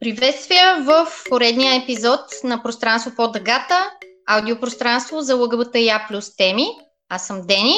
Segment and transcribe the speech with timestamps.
[0.00, 3.90] Приветствия в поредния епизод на Пространство под дъгата,
[4.26, 6.66] аудиопространство за ЛГБТИА плюс теми.
[7.08, 7.76] Аз съм Дени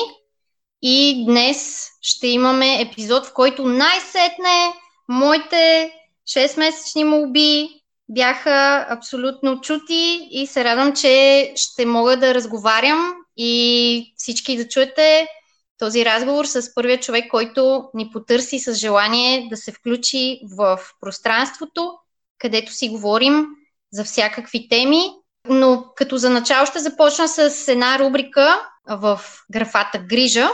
[0.82, 4.72] и днес ще имаме епизод, в който най-сетне
[5.08, 5.92] моите
[6.28, 7.68] 6-месечни молби
[8.08, 15.26] бяха абсолютно чути и се радвам, че ще мога да разговарям и всички да чуете
[15.78, 21.92] този разговор с първия човек, който ни потърси с желание да се включи в пространството,
[22.42, 23.46] където си говорим
[23.92, 25.02] за всякакви теми.
[25.48, 29.20] Но като за начало ще започна с една рубрика в
[29.50, 30.48] графата Грижа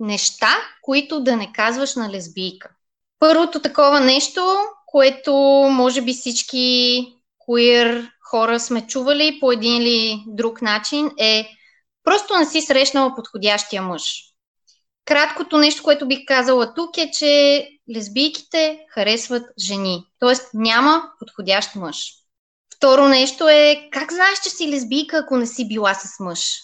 [0.00, 2.70] неща, които да не казваш на лесбийка.
[3.18, 4.56] Първото такова нещо,
[4.86, 5.32] което
[5.70, 7.06] може би всички
[7.48, 11.48] queer хора сме чували по един или друг начин е
[12.04, 14.27] просто не си срещнала подходящия мъж.
[15.08, 20.04] Краткото нещо, което бих казала тук е, че лесбийките харесват жени.
[20.18, 22.12] Тоест няма подходящ мъж.
[22.76, 26.58] Второ нещо е, как знаеш, че си лесбийка, ако не си била с мъж?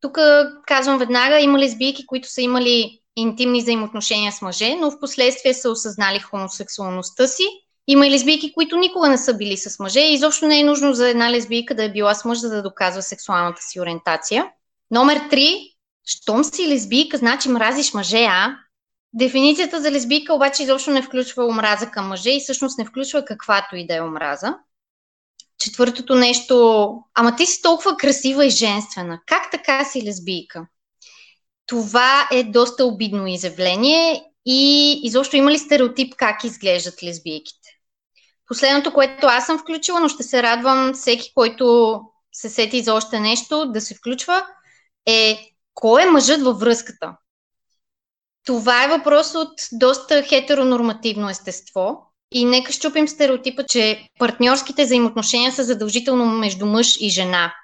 [0.00, 0.18] Тук
[0.66, 5.70] казвам веднага, има лесбийки, които са имали интимни взаимоотношения с мъже, но в последствие са
[5.70, 7.44] осъзнали хомосексуалността си.
[7.86, 10.94] Има и лесбийки, които никога не са били с мъже и изобщо не е нужно
[10.94, 14.50] за една лесбийка да е била с мъж, за да доказва сексуалната си ориентация.
[14.90, 15.75] Номер три,
[16.06, 18.58] щом си лесбийка, значи мразиш мъже, а?
[19.12, 23.76] Дефиницията за лесбийка обаче изобщо не включва омраза към мъже и всъщност не включва каквато
[23.76, 24.54] и да е омраза.
[25.58, 29.20] Четвъртото нещо, ама ти си толкова красива и женствена.
[29.26, 30.66] Как така си лесбийка?
[31.66, 37.68] Това е доста обидно изявление и изобщо има ли стереотип как изглеждат лесбийките?
[38.48, 42.00] Последното, което аз съм включила, но ще се радвам всеки, който
[42.32, 44.46] се сети за още нещо, да се включва,
[45.06, 47.16] е кой е мъжът във връзката?
[48.46, 52.12] Това е въпрос от доста хетеронормативно естество.
[52.32, 57.54] И нека щупим стереотипа, че партньорските взаимоотношения са задължително между мъж и жена.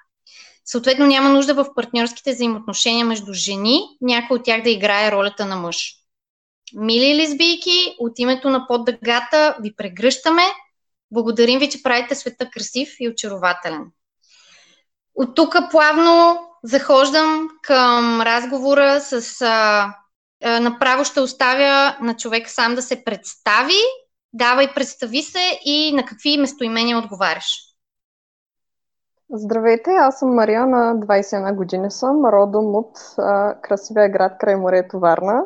[0.65, 5.55] Съответно, няма нужда в партньорските взаимоотношения между жени някой от тях да играе ролята на
[5.55, 5.95] мъж.
[6.73, 10.43] Мили лесбийки, от името на поддъгата ви прегръщаме.
[11.11, 13.85] Благодарим ви, че правите света красив и очарователен.
[15.15, 19.41] От тук плавно захождам към разговора с...
[19.41, 23.81] А, направо ще оставя на човек сам да се представи.
[24.33, 27.73] Давай, представи се и на какви местоимения отговаряш.
[29.35, 34.99] Здравейте, аз съм Мария, на 21 години съм, родом от а, красивия град край морето
[34.99, 35.45] Варна.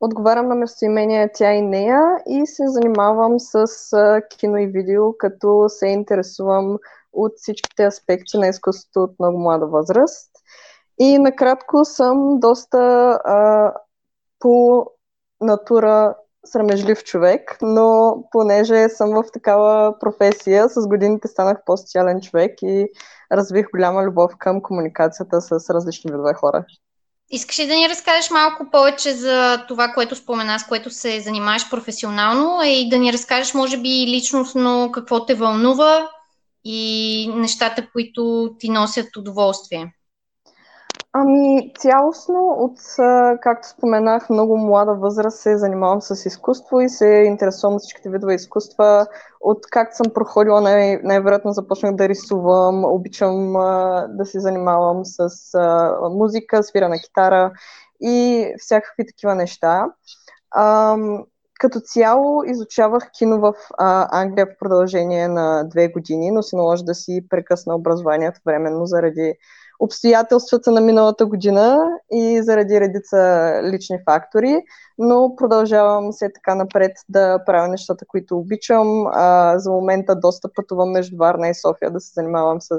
[0.00, 5.64] Отговарям на местоимения тя и нея и се занимавам с а, кино и видео, като
[5.68, 6.78] се интересувам
[7.12, 10.31] от всичките аспекти на изкуството от много млада възраст.
[10.98, 12.78] И накратко съм доста
[13.24, 13.72] а,
[14.38, 14.86] по
[15.40, 16.14] натура
[16.44, 22.88] срамежлив човек, но понеже съм в такава професия, с годините станах по-социален човек и
[23.32, 26.64] развих голяма любов към комуникацията с различни видове хора.
[27.30, 31.70] Искаш ли да ни разкажеш малко повече за това, което спомена, с което се занимаваш
[31.70, 36.08] професионално и да ни разкажеш, може би, личностно какво те вълнува
[36.64, 39.92] и нещата, които ти носят удоволствие?
[41.14, 42.78] Ами, цялостно, от,
[43.40, 48.34] както споменах, много млада възраст се занимавам с изкуство и се интересувам от всичките видове
[48.34, 49.06] изкуства.
[49.40, 55.28] От как съм проходила, най- най-вероятно започнах да рисувам, обичам а, да се занимавам с
[55.54, 57.52] а, музика, свира на китара
[58.00, 59.86] и всякакви такива неща.
[60.50, 60.96] А,
[61.60, 66.84] като цяло изучавах кино в а, Англия в продължение на две години, но се наложи
[66.84, 69.34] да си прекъсна образованието временно заради
[69.82, 71.78] обстоятелствата на миналата година
[72.12, 74.62] и заради редица лични фактори,
[74.98, 79.06] но продължавам се така напред да правя нещата, които обичам.
[79.06, 82.78] А, за момента доста пътувам между Варна и София да се занимавам с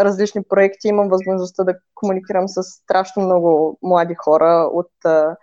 [0.00, 0.88] различни проекти.
[0.88, 5.36] Имам възможността да комуникирам с страшно много млади хора от а,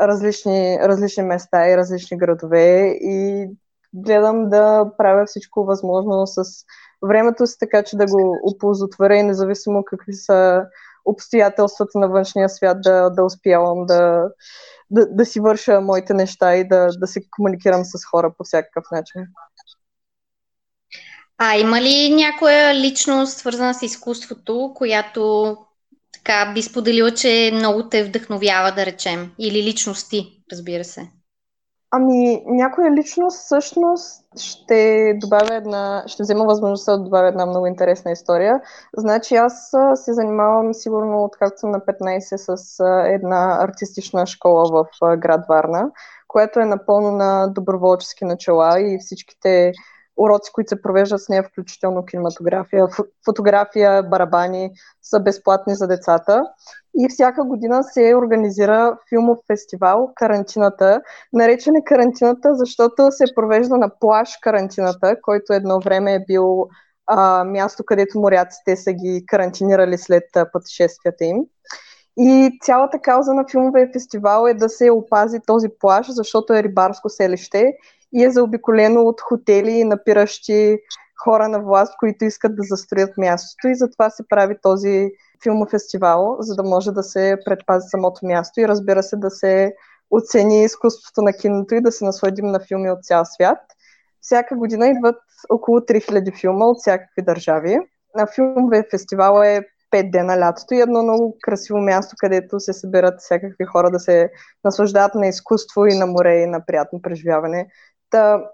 [0.00, 3.48] различни, различни места и различни градове и
[3.94, 6.42] гледам да правя всичко възможно с
[7.02, 10.62] времето си, така че да го оползотворя и независимо какви са
[11.04, 14.28] обстоятелствата на външния свят, да, да успявам да,
[14.90, 18.84] да, да си върша моите неща и да, да се комуникирам с хора по всякакъв
[18.92, 19.26] начин.
[21.38, 25.56] А има ли някоя личност, свързана с изкуството, която
[26.12, 29.32] така би споделила, че много те вдъхновява, да речем?
[29.38, 31.10] Или личности, разбира се?
[31.90, 38.10] Ами, някоя личност всъщност ще добавя една, ще взема възможността да добавя една много интересна
[38.10, 38.60] история.
[38.96, 45.44] Значи аз се занимавам сигурно откакто съм на 15 с една артистична школа в град
[45.48, 45.90] Варна,
[46.28, 49.72] която е напълно на доброволчески начала и всичките
[50.18, 52.86] уроци, които се провеждат с нея, включително кинематография,
[53.24, 54.70] фотография, барабани,
[55.02, 56.42] са безплатни за децата.
[56.98, 61.00] И всяка година се организира филмов фестивал Карантината.
[61.32, 66.68] Наречен е Карантината, защото се провежда на плаш Карантината, който едно време е бил
[67.06, 71.36] а, място, където моряците са ги карантинирали след пътешествията им.
[72.20, 77.08] И цялата кауза на филмовия фестивал е да се опази този плаж, защото е рибарско
[77.08, 77.72] селище
[78.12, 80.78] и е заобиколено от хотели и напиращи
[81.24, 85.10] хора на власт, които искат да застроят мястото и затова се прави този
[85.42, 89.74] филмов фестивал, за да може да се предпази самото място и разбира се да се
[90.10, 93.58] оцени изкуството на киното и да се насладим на филми от цял свят.
[94.20, 95.16] Всяка година идват
[95.50, 97.78] около 3000 филма от всякакви държави.
[98.16, 99.62] На филмовия фестивал е
[99.92, 104.30] 5 дена лятото и едно много красиво място, където се събират всякакви хора да се
[104.64, 107.68] наслаждават на изкуство и на море и на приятно преживяване.
[108.10, 108.44] Та,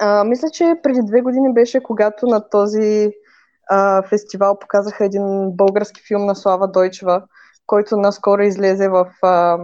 [0.00, 3.10] а, мисля, че преди две години беше, когато на този
[3.70, 7.22] а, фестивал показаха един български филм на Слава Дойчева,
[7.66, 9.58] който наскоро излезе в а,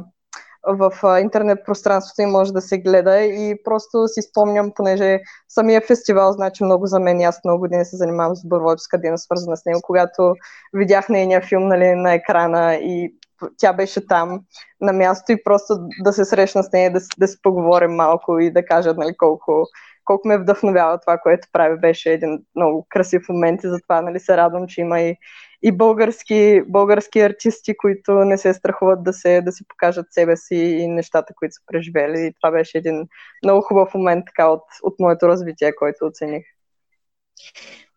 [0.67, 3.21] в интернет пространството и може да се гледа.
[3.21, 7.21] И просто си спомням, понеже самия фестивал значи много за мен.
[7.21, 10.35] Аз много години се занимавам с борводческа дейност, свързана с него, когато
[10.75, 13.15] видях нейния филм нали, на екрана и
[13.59, 14.41] тя беше там
[14.81, 15.75] на място и просто
[16.05, 19.67] да се срещна с нея, да, да си поговорим малко и да кажа нали, колко,
[20.05, 24.37] колко ме вдъхновява това, което прави, беше един много красив момент и затова нали, се
[24.37, 25.17] радвам, че има и
[25.63, 30.55] и български, български артисти, които не се страхуват да, се, да си покажат себе си
[30.55, 32.27] и нещата, които са преживели.
[32.27, 33.09] И това беше един
[33.45, 36.45] много хубав момент така, от, от моето развитие, който оцених.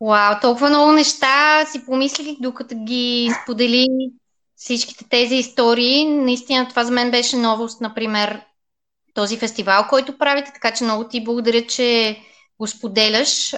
[0.01, 3.88] Вау, толкова много неща си помислих, докато ги сподели
[4.59, 6.06] всичките тези истории.
[6.06, 8.41] Наистина това за мен беше новост, например,
[9.13, 12.19] този фестивал, който правите, така че много ти благодаря, че
[12.59, 13.56] го споделяш.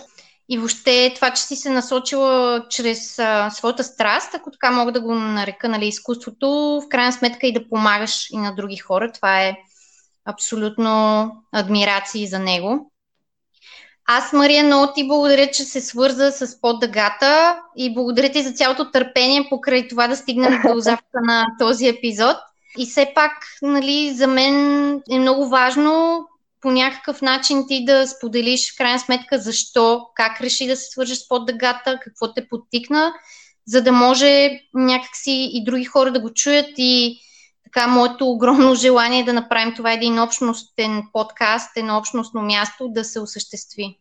[0.50, 5.02] И въобще това, че си се насочила чрез а, своята страст, ако така мога да
[5.02, 6.48] го нарека, нали, изкуството,
[6.86, 9.58] в крайна сметка и да помагаш и на други хора, това е
[10.26, 12.91] абсолютно адмирации за него.
[14.14, 18.92] Аз, Мария, много ти благодаря, че се свърза с поддъгата и благодаря ти за цялото
[18.92, 22.38] търпение покрай това да стигнем до завтра на този епизод.
[22.78, 23.32] И все пак,
[23.62, 24.56] нали, за мен
[25.12, 26.26] е много важно
[26.62, 31.18] по някакъв начин ти да споделиш в крайна сметка защо, как реши да се свържеш
[31.18, 33.14] с поддъгата, какво те подтикна,
[33.68, 37.20] за да може някакси и други хора да го чуят и
[37.64, 43.20] така моето огромно желание да направим това един общностен подкаст, едно общностно място да се
[43.20, 44.01] осъществи.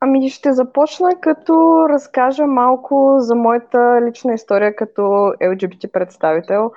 [0.00, 5.02] Ами ще започна като разкажа малко за моята лична история като
[5.42, 6.70] LGBT представител.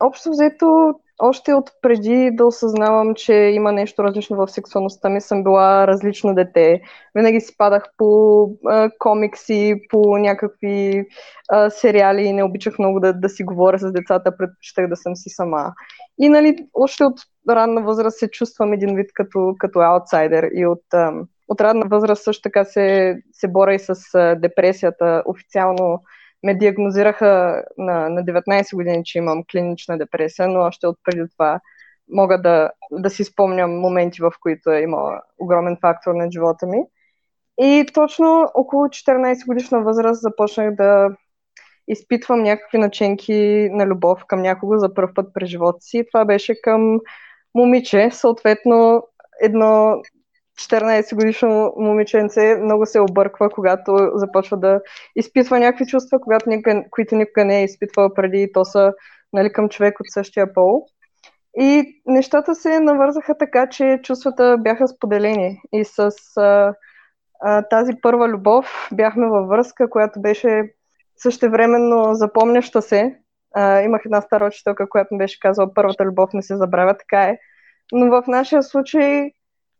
[0.00, 5.44] Общо взето още от преди да осъзнавам, че има нещо различно в сексуалността ми, съм
[5.44, 6.80] била различно дете.
[7.14, 11.06] Винаги си падах по а, комикси, по някакви
[11.50, 15.16] а, сериали и не обичах много да, да си говоря с децата, предпочитах да съм
[15.16, 15.72] си сама.
[16.18, 17.20] И нали, още от
[17.50, 21.12] ранна възраст се чувствам един вид като, като аутсайдер и от, а,
[21.48, 23.94] от ранна възраст също така се, се боря и с
[24.36, 25.22] депресията.
[25.26, 26.02] Официално
[26.42, 31.60] ме диагнозираха на, на 19 години, че имам клинична депресия, но още от преди това
[32.12, 36.82] мога да, да си спомням моменти, в които е имала огромен фактор на живота ми.
[37.58, 41.08] И точно около 14 годишна възраст започнах да
[41.88, 46.04] изпитвам някакви начинки на любов към някого за първ път през живота си.
[46.12, 47.00] Това беше към
[47.54, 49.02] момиче, съответно
[49.42, 50.02] едно
[50.60, 54.80] 14 годишно момиченце много се обърква, когато започва да
[55.16, 58.92] изпитва някакви чувства, когато никога, които никога не е изпитвала преди и то са
[59.32, 60.86] нали, към човек от същия пол.
[61.56, 65.60] И нещата се навързаха така, че чувствата бяха споделени.
[65.72, 66.74] И с а,
[67.40, 70.74] а, тази първа любов бяхме във връзка, която беше
[71.16, 73.18] същевременно запомняща се.
[73.54, 77.22] А, имах една стара учителка, която ми беше казала, първата любов не се забравя, така
[77.22, 77.38] е.
[77.92, 79.30] Но в нашия случай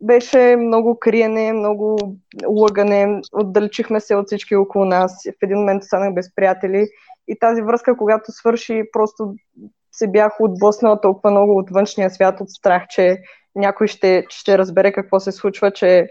[0.01, 5.27] беше много криене, много лъгане, отдалечихме се от всички около нас.
[5.41, 6.89] В един момент останах без приятели.
[7.29, 9.35] И тази връзка, когато свърши, просто
[9.93, 13.19] се бях отблъснала толкова много от външния свят, от страх, че
[13.55, 16.09] някой ще, ще разбере какво се случва, че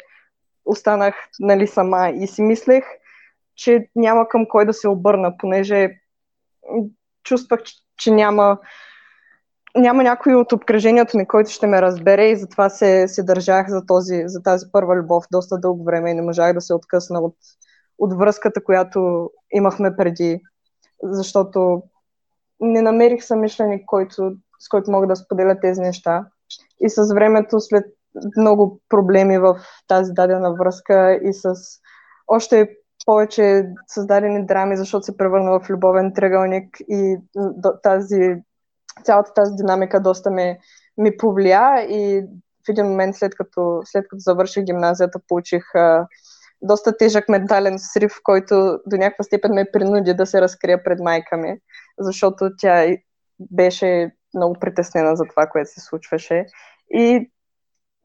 [0.65, 2.09] останах нали, сама.
[2.09, 2.83] И си мислех,
[3.55, 5.89] че няма към кой да се обърна, понеже
[7.23, 8.57] чувствах, че, че няма
[9.75, 13.85] няма някой от обкръжението ми, който ще ме разбере и затова се, се държах за,
[13.85, 17.35] този, за тази първа любов доста дълго време и не можах да се откъсна от,
[17.97, 20.41] от връзката, която имахме преди,
[21.03, 21.83] защото
[22.59, 26.25] не намерих съмишленик, който, с който мога да споделя тези неща.
[26.81, 27.85] И с времето, след
[28.37, 31.53] много проблеми в тази дадена връзка и с
[32.27, 32.69] още
[33.05, 37.17] повече създадени драми, защото се превърна в любовен тръгълник и
[37.83, 38.35] тази,
[39.03, 40.59] цялата тази динамика доста ме,
[40.97, 42.21] ми повлия и
[42.65, 46.07] в един момент след като, след като завърших гимназията получих а,
[46.61, 51.37] доста тежък ментален срив, който до някаква степен ме принуди да се разкрия пред майка
[51.37, 51.57] ми,
[51.99, 52.97] защото тя
[53.39, 56.45] беше много притеснена за това, което се случваше.
[56.89, 57.31] И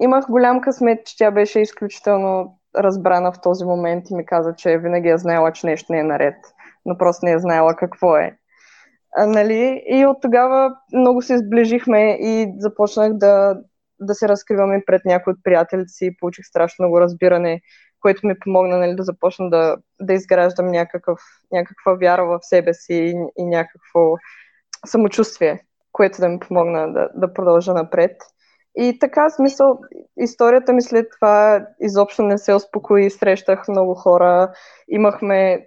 [0.00, 4.78] имах голям късмет, че тя беше изключително разбрана в този момент и ми каза, че
[4.78, 6.36] винаги е знаела, че нещо не е наред,
[6.84, 8.38] но просто не е знаела какво е.
[9.16, 9.82] Нали?
[9.86, 13.60] И от тогава много се сближихме и започнах да,
[14.00, 17.60] да се разкриваме пред някои от приятелите си и получих страшно много разбиране,
[18.00, 21.20] което ми помогна нали, да започна да, да изграждам някакъв,
[21.52, 24.14] някаква вяра в себе си и, и някакво
[24.86, 25.60] самочувствие,
[25.92, 28.16] което да ми помогна да, да продължа напред.
[28.76, 29.78] И така, смисъл,
[30.18, 33.10] историята ми след това изобщо не се успокои.
[33.10, 34.52] Срещах много хора,
[34.88, 35.66] имахме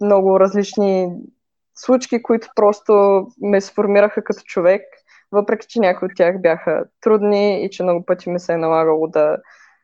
[0.00, 1.08] много различни
[1.74, 4.82] случки, които просто ме сформираха като човек,
[5.32, 9.08] въпреки че някои от тях бяха трудни и че много пъти ми се е налагало
[9.08, 9.36] да,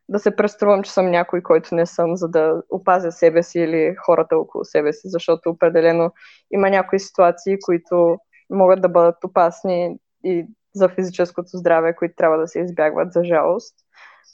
[0.09, 3.94] да се преструвам, че съм някой, който не съм, за да опазя себе си или
[4.06, 6.12] хората около себе си, защото определено
[6.50, 8.18] има някои ситуации, които
[8.50, 13.75] могат да бъдат опасни и за физическото здраве, които трябва да се избягват, за жалост.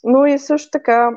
[0.03, 1.09] Но и също така,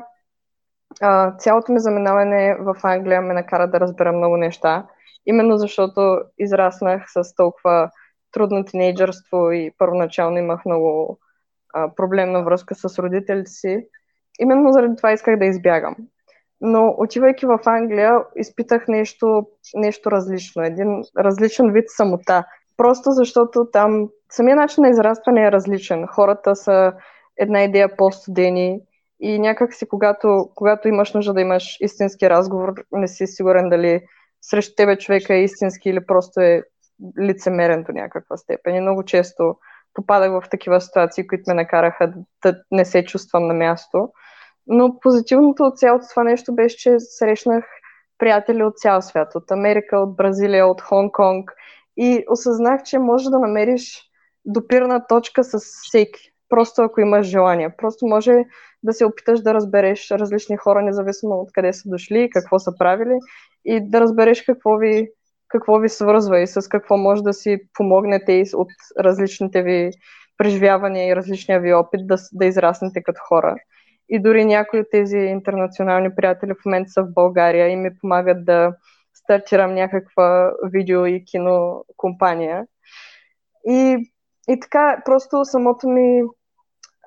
[1.37, 4.87] цялото ми заминаване в Англия ме накара да разбера много неща,
[5.25, 7.89] именно защото израснах с толкова
[8.31, 11.19] трудно тинейджърство и първоначално имах много
[11.73, 13.87] а, проблемна връзка с родителите си.
[14.39, 15.95] Именно заради това исках да избягам.
[16.61, 22.43] Но отивайки в Англия, изпитах нещо, нещо различно, един различен вид самота.
[22.77, 26.07] Просто защото там самия начин на израстване е различен.
[26.07, 26.93] Хората са
[27.37, 28.79] една идея по-студени
[29.19, 34.01] и някак си, когато, когато имаш нужда да имаш истински разговор, не си сигурен дали
[34.41, 36.63] срещу тебе човека е истински или просто е
[37.21, 38.75] лицемерен до някаква степен.
[38.75, 39.55] И много често
[39.93, 44.09] попадах в такива ситуации, които ме накараха да не се чувствам на място.
[44.67, 47.65] Но позитивното от цялото това нещо беше, че срещнах
[48.17, 51.43] приятели от цял свят, от Америка, от Бразилия, от Хонг-Конг
[51.97, 54.01] и осъзнах, че можеш да намериш
[54.45, 55.57] допирна точка с
[55.87, 56.31] всеки.
[56.49, 57.75] Просто ако имаш желание.
[57.77, 58.43] Просто може
[58.83, 63.19] да се опиташ да разбереш различни хора, независимо от къде са дошли, какво са правили
[63.65, 65.09] и да разбереш какво ви,
[65.47, 69.91] какво ви свързва и с какво може да си помогнете от различните ви
[70.37, 73.55] преживявания и различния ви опит да, да израснете като хора.
[74.09, 78.45] И дори някои от тези интернационални приятели в момента са в България и ми помагат
[78.45, 78.73] да
[79.13, 82.65] стартирам някаква видео и кино компания.
[83.67, 84.11] И
[84.49, 86.23] и така, просто самото ми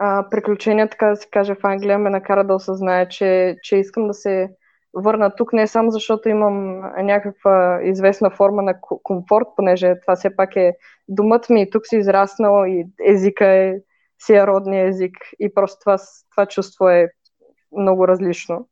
[0.01, 4.07] а, приключение, така да се каже, в Англия ме накара да осъзная, че, че искам
[4.07, 4.51] да се
[4.95, 10.57] върна тук не само защото имам някаква известна форма на комфорт, понеже това все пак
[10.57, 10.77] е
[11.09, 13.75] думът ми и тук си израснал и езика е
[14.23, 15.97] си е родния език и просто това,
[16.31, 17.11] това чувство е
[17.77, 18.69] много различно.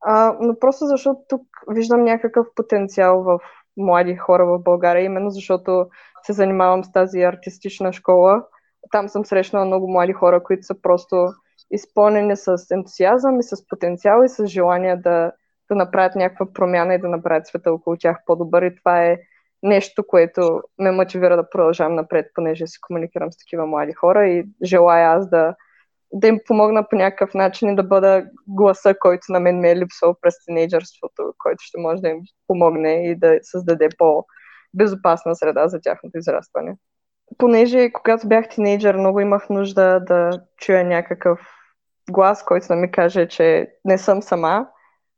[0.00, 3.38] А, но просто защото тук виждам някакъв потенциал в
[3.76, 5.86] млади хора в България, именно защото
[6.22, 8.44] се занимавам с тази артистична школа.
[8.90, 11.28] Там съм срещнала много млади хора, които са просто
[11.70, 15.32] изпълнени с ентусиазъм и с потенциал и с желание да,
[15.72, 18.62] да направят някаква промяна и да направят света около тях по-добър.
[18.62, 19.18] И това е
[19.62, 24.44] нещо, което ме мотивира да продължавам напред, понеже си комуникирам с такива млади хора и
[24.64, 25.54] желая аз да,
[26.12, 29.76] да им помогна по някакъв начин и да бъда гласа, който на мен ме е
[29.76, 34.24] липсвал през тинейджърството, който ще може да им помогне и да създаде по-
[34.74, 36.76] безопасна среда за тяхното израстване.
[37.38, 41.40] Понеже когато бях тинейджър, много имах нужда да чуя някакъв
[42.10, 44.68] глас, който да ми каже, че не съм сама.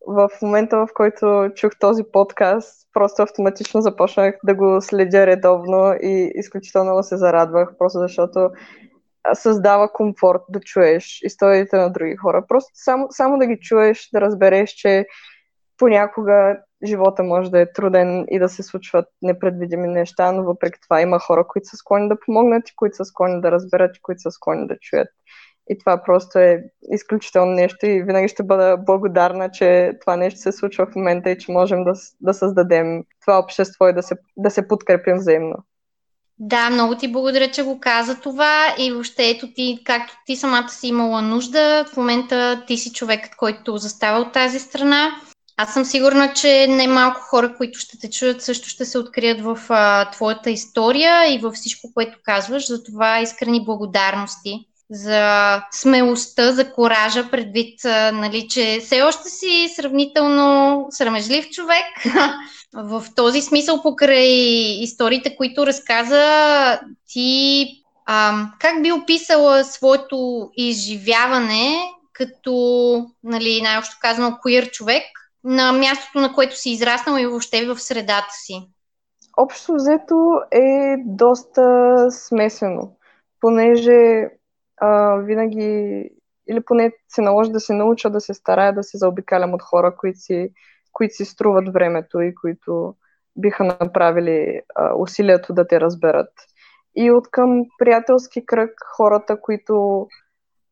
[0.07, 6.33] В момента, в който чух този подкаст, просто автоматично започнах да го следя редовно и
[6.35, 8.51] изключително се зарадвах, просто защото
[9.33, 12.45] създава комфорт да чуеш историите на други хора.
[12.49, 15.07] Просто само, само да ги чуеш, да разбереш, че
[15.79, 21.01] понякога живота може да е труден и да се случват непредвидими неща, но въпреки това
[21.01, 24.21] има хора, които са склонни да помогнат и които са склонни да разберат и които
[24.21, 25.09] са склонни да чуят.
[25.71, 30.53] И това просто е изключително нещо и винаги ще бъда благодарна, че това нещо се
[30.53, 34.51] случва в момента и че можем да, да създадем това общество и да се, да
[34.51, 35.57] се подкрепим взаимно.
[36.39, 40.69] Да, много ти благодаря, че го каза това и въобще ето ти, както ти самата
[40.69, 45.11] си имала нужда, в момента ти си човекът, който застава от тази страна
[45.57, 49.59] аз съм сигурна, че най-малко хора, които ще те чуят, също ще се открият в
[49.69, 52.67] а, твоята история и във всичко, което казваш.
[52.67, 57.81] За това искрени благодарности за смелостта, за коража, предвид,
[58.13, 61.85] нали, че все още си сравнително срамежлив човек.
[62.75, 64.29] В този смисъл, покрай
[64.81, 66.81] историите, които разказа,
[67.13, 67.67] ти
[68.07, 71.75] а, как би описала своето изживяване
[72.13, 75.03] като, нали, най-общо казано, queer човек
[75.45, 78.69] на мястото, на което си израснал и въобще в средата си?
[79.37, 82.91] Общо взето е доста смесено,
[83.41, 84.29] понеже
[84.77, 86.11] а, винаги,
[86.49, 89.97] или поне се наложи да се науча да се старая да се заобикалям от хора,
[89.97, 90.51] които си,
[90.93, 92.95] които си струват времето и които
[93.37, 96.31] биха направили а, усилието да те разберат.
[96.97, 100.07] И от към приятелски кръг хората, които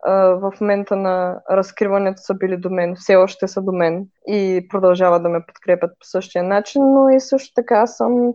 [0.07, 4.67] а, в момента на разкриването са били до мен, все още са до мен и
[4.71, 8.33] продължават да ме подкрепят по същия начин, но и също така съм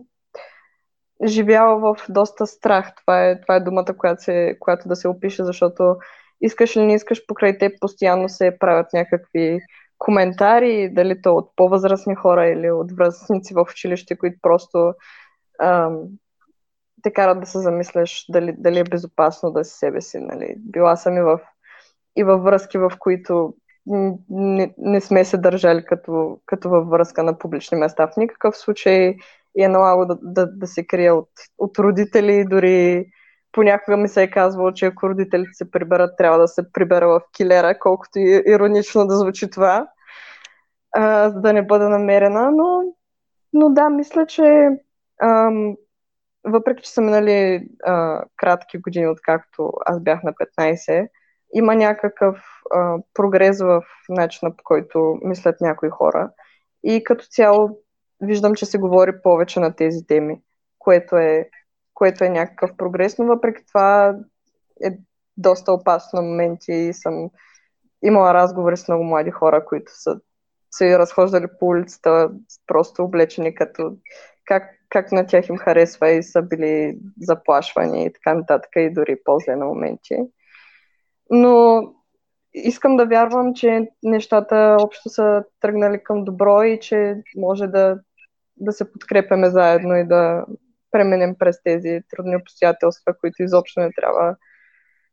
[1.26, 2.92] живяла в доста страх.
[2.96, 5.96] Това е, това е думата, която, се, която да се опише, защото
[6.40, 9.60] искаш ли не искаш, покрай теб постоянно се правят някакви
[9.98, 14.94] коментари, дали то от по-възрастни хора или от връзници в училище, които просто
[15.62, 15.98] ам,
[17.02, 20.18] те карат да се замисляш дали, дали е безопасно да си себе си.
[20.18, 20.54] Нали.
[20.58, 21.40] Била съм и, в,
[22.16, 23.54] и във връзки, в които
[24.30, 28.06] не, не сме се държали като, като във връзка на публични места.
[28.06, 29.16] В никакъв случай
[29.58, 32.44] и е налагало да, да, да се крия от, от родители.
[32.44, 33.06] Дори
[33.52, 37.20] понякога ми се е казвало, че ако родителите се приберат, трябва да се прибера в
[37.36, 39.88] килера, колкото и иронично да звучи това,
[40.92, 42.50] а, да не бъда намерена.
[42.50, 42.82] Но,
[43.52, 44.68] но да, мисля, че
[45.22, 45.76] ам,
[46.44, 51.08] въпреки, че са минали а, кратки години, откакто аз бях на 15,
[51.54, 52.36] има някакъв
[52.74, 56.30] а, прогрес в начина по който мислят някои хора.
[56.84, 57.78] И като цяло
[58.20, 60.40] виждам, че се говори повече на тези теми,
[60.78, 61.48] което е,
[61.94, 64.16] което е някакъв прогрес, но въпреки това
[64.84, 64.98] е
[65.36, 67.30] доста опасно на моменти и съм
[68.02, 70.20] имала разговори с много млади хора, които са
[70.70, 72.30] се разхождали по улицата,
[72.66, 73.96] просто облечени като
[74.44, 79.16] как, как на тях им харесва и са били заплашвани и така нататък и дори
[79.24, 80.16] по-зле на моменти.
[81.30, 81.82] Но
[82.54, 88.00] искам да вярвам, че нещата общо са тръгнали към добро и че може да
[88.60, 90.44] да се подкрепяме заедно и да
[90.90, 94.36] преминем през тези трудни обстоятелства, които изобщо не трябва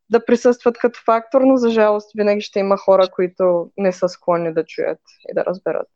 [0.10, 4.54] да присъстват като фактор, но за жалост винаги ще има хора, които не са склонни
[4.54, 5.00] да чуят
[5.32, 5.88] и да разберат.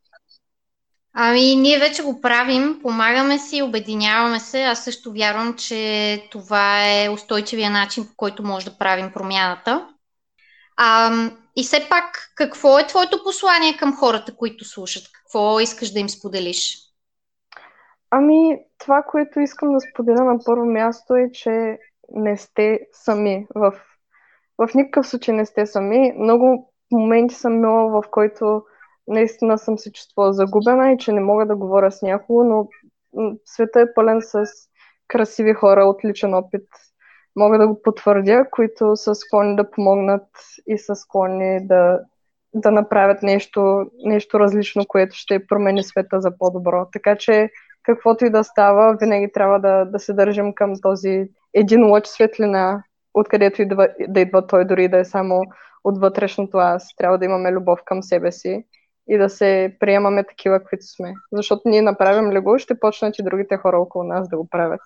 [1.13, 4.63] Ами, ние вече го правим, помагаме си, обединяваме се.
[4.63, 9.87] Аз също вярвам, че това е устойчивия начин, по който може да правим промяната.
[10.77, 11.11] А,
[11.55, 15.03] и все пак, какво е твоето послание към хората, които слушат?
[15.13, 16.88] Какво искаш да им споделиш?
[18.11, 21.79] Ами, това, което искам да споделя на първо място е, че
[22.11, 23.47] не сте сами.
[23.55, 23.73] В,
[24.57, 26.13] в никакъв случай не сте сами.
[26.17, 28.63] Много моменти съм имала, в който
[29.07, 32.67] наистина съм се чувствала загубена и че не мога да говоря с някого, но
[33.45, 34.45] света е пълен с
[35.07, 36.67] красиви хора от личен опит.
[37.35, 40.27] Мога да го потвърдя, които са склонни да помогнат
[40.67, 41.99] и са склонни да,
[42.53, 46.87] да направят нещо, нещо различно, което ще промени света за по-добро.
[46.93, 47.49] Така че
[47.93, 52.83] каквото и да става, винаги трябва да, да се държим към този един лъч светлина,
[53.13, 55.41] откъдето и да, да идва той, дори да е само
[55.83, 56.87] от вътрешното аз.
[56.97, 58.63] Трябва да имаме любов към себе си
[59.09, 61.13] и да се приемаме такива, каквито сме.
[61.31, 64.81] Защото ние направим ли го, ще почнат и другите хора около нас да го правят.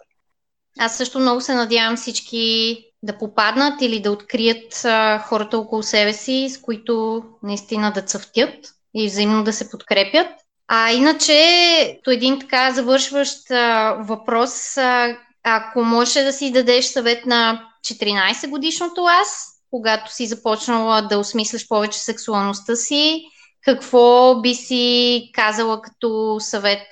[0.79, 6.13] Аз също много се надявам всички да попаднат или да открият а, хората около себе
[6.13, 8.55] си, с които наистина да цъфтят
[8.95, 10.27] и взаимно да се подкрепят.
[10.67, 17.25] А иначе, то един така завършващ а, въпрос, а, ако можеш да си дадеш съвет
[17.25, 23.23] на 14 годишното аз, когато си започнала да осмисляш повече сексуалността си,
[23.65, 26.87] какво би си казала като съвет?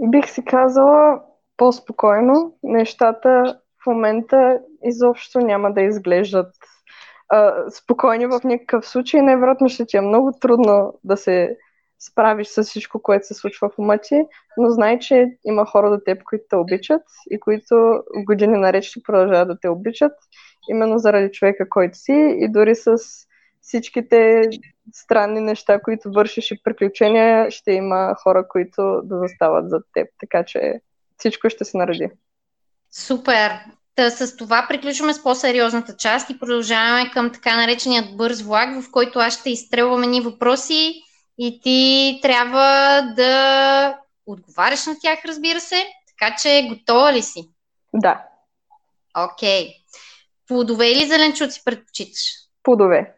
[0.00, 1.20] Бих си казала
[1.56, 2.54] по-спокойно.
[2.62, 6.54] Нещата в момента изобщо няма да изглеждат
[7.28, 9.22] а, спокойни в никакъв случай.
[9.22, 11.56] Невероятно ще ти е много трудно да се
[12.10, 14.22] справиш с всичко, което се случва в ума ти,
[14.56, 19.02] но знай, че има хора до теб, които те обичат и които години наред ще
[19.02, 20.12] продължават да те обичат,
[20.70, 22.96] именно заради човека, който си и дори с
[23.60, 24.42] всичките
[24.92, 30.08] странни неща, които вършиш и приключения, ще има хора, които да застават зад теб.
[30.20, 30.80] Така че
[31.16, 32.08] всичко ще се нареди.
[32.90, 33.50] Супер!
[33.94, 38.90] Та, с това приключваме с по-сериозната част и продължаваме към така нареченият бърз влак, в
[38.90, 41.02] който аз ще изстрелваме ни въпроси
[41.38, 45.86] и ти трябва да отговаряш на тях, разбира се.
[46.08, 47.50] Така че готова ли си?
[47.94, 48.24] Да.
[49.16, 49.66] Окей.
[49.66, 49.74] Okay.
[50.48, 52.20] Плодове или зеленчуци предпочиташ?
[52.62, 53.14] Плодове.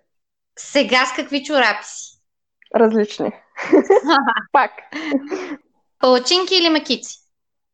[0.58, 2.18] Сега с какви чорапи си?
[2.76, 3.32] Различни.
[4.52, 4.70] Пак.
[5.98, 7.18] Палачинки или мекици?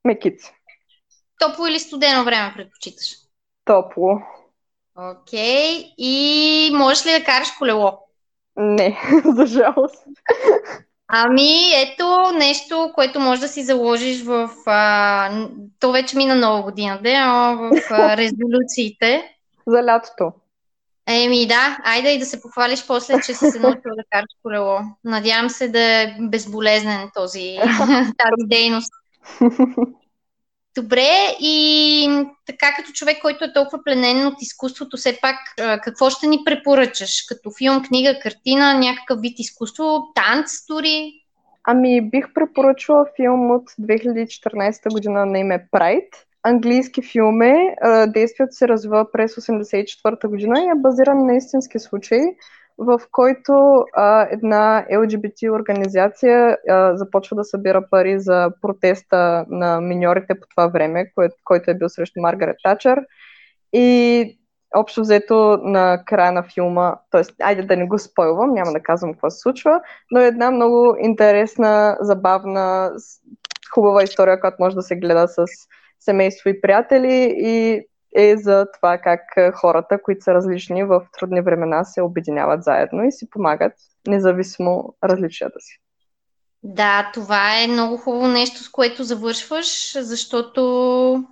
[0.05, 0.53] Мекици.
[1.39, 3.07] Топло или студено време предпочиташ?
[3.65, 4.23] Топло.
[4.95, 5.83] Окей.
[5.83, 5.95] Okay.
[5.99, 7.99] И можеш ли да караш колело?
[8.57, 10.05] Не, за жалост.
[11.09, 14.51] Ами, ето нещо, което може да си заложиш в...
[14.67, 15.47] А,
[15.81, 19.37] то вече мина нова година, де, в а, резолюциите.
[19.67, 20.33] За лятото.
[21.07, 24.79] Еми да, айде и да се похвалиш после, че си се научил да караш колело.
[25.05, 27.59] Надявам се да е безболезнен този,
[28.19, 28.93] тази дейност.
[30.77, 35.37] Добре, и така като човек, който е толкова пленен от изкуството, все пак
[35.83, 37.23] какво ще ни препоръчаш?
[37.29, 41.13] Като филм, книга, картина, някакъв вид изкуство, танц дори?
[41.65, 46.27] Ами бих препоръчала филм от 2014 година на име Прайд.
[46.43, 52.21] Английски филм е, действието се развива през 1984 година и е базиран на истински случай
[52.81, 60.41] в който а, една LGBT организация а, започва да събира пари за протеста на миньорите
[60.41, 63.01] по това време, кое, който е бил срещу Маргарет Тачър.
[63.73, 64.39] И
[64.77, 67.23] общо взето на края на филма, т.е.
[67.43, 70.97] айде да не го спойлвам, няма да казвам какво се случва, но е една много
[71.01, 72.93] интересна, забавна,
[73.75, 75.45] хубава история, която може да се гледа с
[76.01, 79.21] семейство и приятели и е за това как
[79.55, 83.73] хората, които са различни в трудни времена, се обединяват заедно и си помагат,
[84.07, 85.81] независимо различията си.
[86.63, 91.25] Да, това е много хубаво нещо, с което завършваш, защото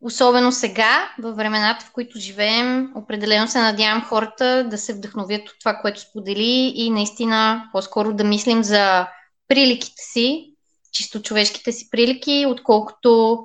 [0.00, 5.54] особено сега, във времената, в които живеем, определено се надявам хората да се вдъхновят от
[5.60, 9.08] това, което сподели и наистина по-скоро да мислим за
[9.48, 10.54] приликите си,
[10.92, 13.38] чисто човешките си прилики, отколкото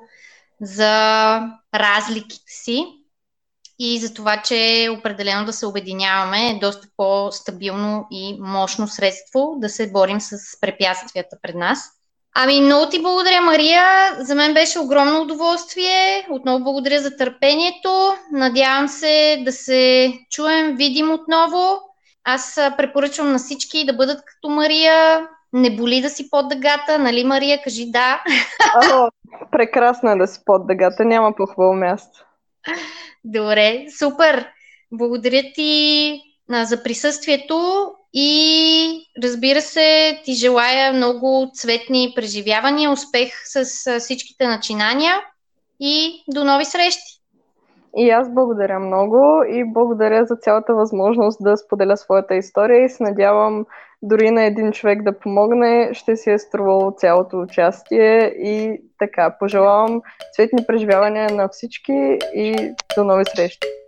[0.62, 1.42] за
[1.76, 2.86] разликите си
[3.80, 9.70] и за това, че определено да се обединяваме е доста по-стабилно и мощно средство да
[9.70, 11.80] се борим с препятствията пред нас.
[12.36, 13.84] Ами, много ти благодаря, Мария.
[14.20, 16.28] За мен беше огромно удоволствие.
[16.30, 18.14] Отново благодаря за търпението.
[18.32, 21.80] Надявам се да се чуем, видим отново.
[22.24, 27.24] Аз препоръчвам на всички да бъдат като Мария, не боли да си под дъгата, нали
[27.24, 27.62] Мария?
[27.64, 28.24] Кажи да.
[28.94, 29.10] О,
[29.52, 32.26] прекрасно е да си под дъгата, няма по-хубаво място.
[33.24, 34.48] Добре, супер.
[34.92, 44.48] Благодаря ти за присъствието и разбира се, ти желая много цветни преживявания, успех с всичките
[44.48, 45.16] начинания
[45.80, 47.20] и до нови срещи!
[47.98, 53.04] И аз благодаря много и благодаря за цялата възможност да споделя своята история и се
[53.04, 53.66] надявам
[54.02, 60.02] дори на един човек да помогне, ще си е струвало цялото участие и така, пожелавам
[60.36, 62.56] цветни преживявания на всички и
[62.96, 63.79] до нови срещи!